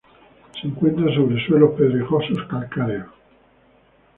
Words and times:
Se 0.59 0.65
encuentra 0.65 1.13
sobre 1.13 1.39
suelos 1.45 1.75
pedregosos 1.77 2.47
calcáreos. 2.49 3.09